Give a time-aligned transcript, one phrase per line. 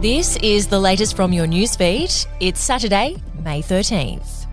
[0.00, 2.26] This is the latest from your newsfeed.
[2.38, 4.46] It's Saturday, May 13th.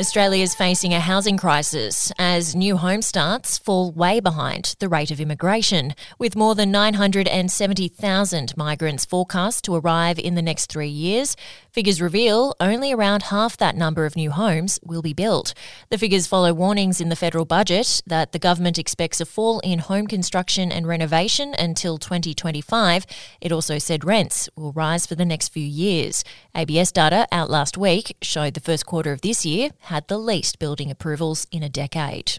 [0.00, 5.12] Australia is facing a housing crisis as new home starts fall way behind the rate
[5.12, 11.36] of immigration, with more than 970,000 migrants forecast to arrive in the next three years.
[11.72, 15.54] Figures reveal only around half that number of new homes will be built.
[15.88, 19.78] The figures follow warnings in the federal budget that the government expects a fall in
[19.78, 23.06] home construction and renovation until 2025.
[23.40, 26.24] It also said rents will rise for the next few years.
[26.54, 30.58] ABS data out last week showed the first quarter of this year had the least
[30.58, 32.38] building approvals in a decade.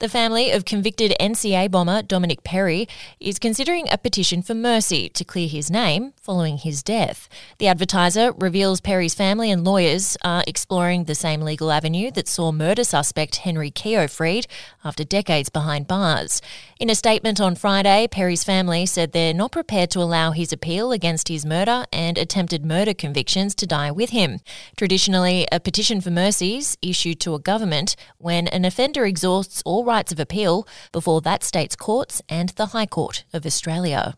[0.00, 2.88] The family of convicted NCA bomber Domenic Perre
[3.20, 7.28] is considering a petition for mercy to clear his name following his death.
[7.58, 12.52] The advertiser reveals Perre's family and lawyers are exploring the same legal avenue that saw
[12.52, 14.46] murder suspect Henry Keogh freed
[14.84, 16.40] after decades behind bars.
[16.80, 20.92] In a statement on Friday, Perre's family said they're not prepared to allow his appeal
[20.92, 24.40] against his murder and attempted murder convictions to die with him.
[24.76, 29.84] Traditionally, a petition for mercy is issued to a government when an offender exhausts all
[29.84, 34.16] rights of appeal before that state's courts and the High Court of Australia.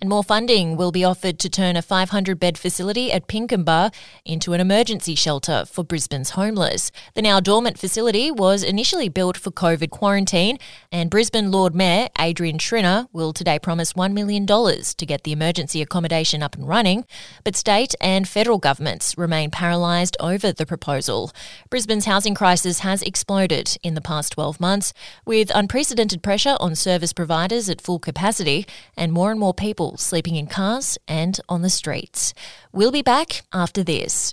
[0.00, 4.52] And more funding will be offered to turn a 500 bed facility at Pinkenba into
[4.52, 6.90] an emergency shelter for Brisbane's homeless.
[7.14, 10.58] The now dormant facility was initially built for COVID quarantine,
[10.90, 15.80] and Brisbane Lord Mayor Adrian Schrinner will today promise $1 million to get the emergency
[15.80, 17.06] accommodation up and running.
[17.44, 21.30] But state and federal governments remain paralysed over the proposal.
[21.70, 24.92] Brisbane's housing crisis has exploded in the past 12 months,
[25.24, 29.98] with unprecedented pressure on service providers at full capacity and more and more people people
[29.98, 32.32] sleeping in cars and on the streets.
[32.72, 34.32] We'll be back after this.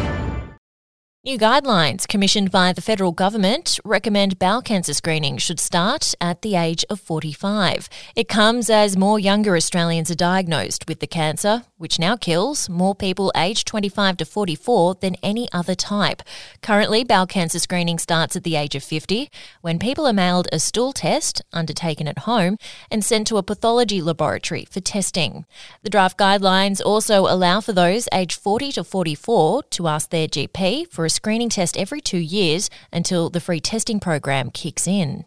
[1.23, 6.55] New guidelines commissioned by the federal government recommend bowel cancer screening should start at the
[6.55, 7.87] age of 45.
[8.15, 12.95] It comes as more younger Australians are diagnosed with the cancer, which now kills more
[12.95, 16.23] people aged 25 to 44 than any other type.
[16.63, 19.29] Currently, bowel cancer screening starts at the age of 50
[19.61, 22.57] when people are mailed a stool test undertaken at home
[22.89, 25.45] and sent to a pathology laboratory for testing.
[25.83, 30.87] The draft guidelines also allow for those aged 40 to 44 to ask their GP
[30.91, 35.25] for a screening test every two years until the free testing program kicks in.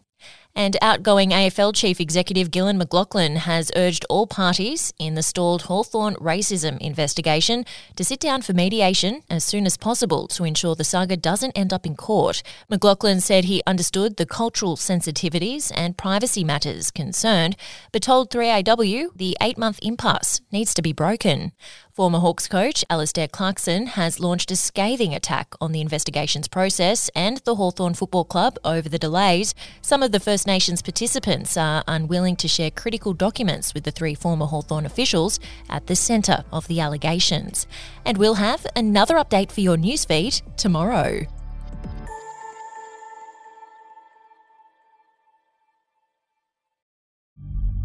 [0.57, 6.15] And outgoing AFL Chief Executive Gillon McLachlan has urged all parties in the stalled Hawthorn
[6.15, 7.65] racism investigation
[7.97, 11.73] to sit down for mediation as soon as possible to ensure the saga doesn't end
[11.73, 12.41] up in court.
[12.71, 17.57] McLachlan said he understood the cultural sensitivities and privacy matters concerned,
[17.91, 21.51] but told 3AW the eight month impasse needs to be broken.
[21.95, 27.37] Former Hawks coach Alastair Clarkson has launched a scathing attack on the investigations process and
[27.45, 29.55] the Hawthorn Football Club over the delays.
[29.81, 34.13] Some of the First Nations participants are unwilling to share critical documents with the three
[34.13, 35.39] former Hawthorn officials
[35.69, 37.65] at the centre of the allegations.
[38.03, 41.27] And we'll have another update for your newsfeed tomorrow.